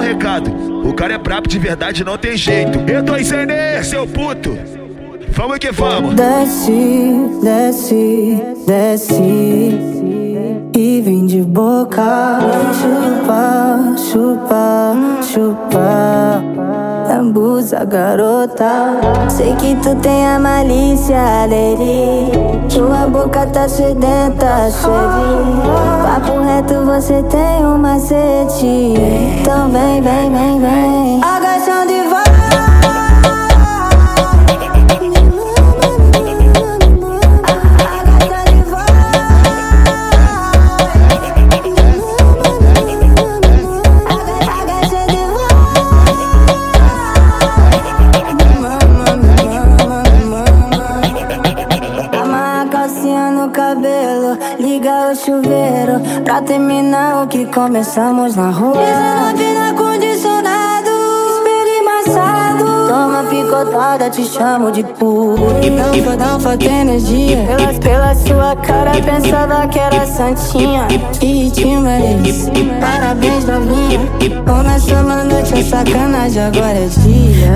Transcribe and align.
recado. 0.00 0.50
O 0.88 0.92
cara 0.92 1.14
é 1.14 1.18
brabo 1.18 1.48
de 1.48 1.58
verdade, 1.58 2.04
não 2.04 2.18
tem 2.18 2.36
jeito. 2.36 2.78
Eu 2.90 3.04
tô 3.04 3.16
em 3.16 3.24
seu 3.84 4.06
puto. 4.06 4.56
Vamos 5.30 5.58
que 5.58 5.72
vamos. 5.72 6.14
Desce, 6.14 7.30
desce, 7.42 8.42
desce. 8.66 9.14
E 10.76 11.00
vem 11.02 11.26
de 11.26 11.42
boca. 11.42 12.38
Chupa, 12.80 13.96
chupa, 14.10 14.96
chupa. 15.22 16.83
Lambuza, 17.24 17.86
garota. 17.86 19.00
Sei 19.30 19.54
que 19.56 19.74
tu 19.76 19.96
tem 19.96 20.26
a 20.26 20.38
malícia, 20.38 21.46
Leri. 21.48 22.30
Tua 22.68 23.06
boca 23.06 23.46
tá 23.46 23.66
sedenta, 23.66 24.70
xeri. 24.70 26.04
Papo 26.04 26.40
reto, 26.40 26.84
você 26.84 27.22
tem 27.22 27.64
um 27.64 27.78
macete. 27.78 28.94
Então 29.40 29.70
vem, 29.70 30.02
vem, 30.02 30.30
vem, 30.30 30.60
vem. 30.60 31.20
No 52.86 53.48
cabelo, 53.48 54.36
liga 54.58 55.10
o 55.10 55.16
chuveiro 55.16 56.00
Pra 56.22 56.42
terminar 56.42 57.24
o 57.24 57.26
que 57.26 57.46
começamos 57.46 58.36
na 58.36 58.50
rua. 58.50 58.74
19 58.74 59.54
na 59.54 59.72
condicionado, 59.72 60.90
espelho 61.30 62.86
Toma 62.86 63.24
picotada, 63.30 64.10
te 64.10 64.24
chamo 64.24 64.70
de 64.70 64.84
puro 64.84 65.46
Não, 65.70 66.16
não 66.16 66.38
falta 66.38 66.66
energia. 66.66 67.38
pela, 67.46 67.72
pela 67.72 68.14
sua 68.14 68.54
cara 68.56 68.92
pensava 69.00 69.66
que 69.68 69.78
era 69.78 70.06
santinha. 70.06 70.86
E 71.22 71.50
te 71.50 71.64
merece, 71.64 72.50
parabéns 72.80 73.46
novinha. 73.46 74.00
Começou 74.46 74.98
a 74.98 75.24
noite, 75.24 75.54
a 75.54 75.62
sacanagem, 75.62 76.42
agora 76.42 76.78
é 76.78 76.86
dia 76.86 77.54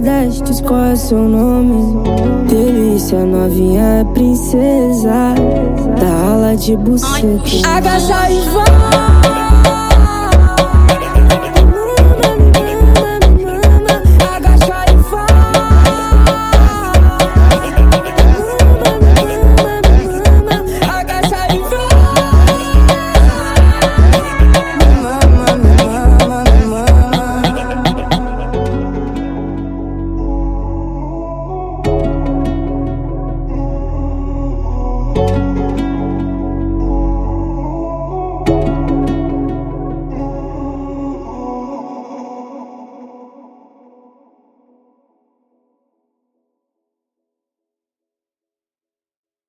10, 0.00 0.42
diz 0.42 0.60
qual 0.60 0.84
é 0.84 0.96
seu 0.96 1.28
nome. 1.28 2.02
Delícia, 2.48 3.24
novinha 3.24 3.82
é 4.00 4.04
princesa. 4.12 5.34
Da 6.00 6.32
ala 6.32 6.56
de 6.56 6.76
buceta. 6.76 7.68
Agacha 7.68 8.30
e 8.30 8.40
vai. 8.50 9.89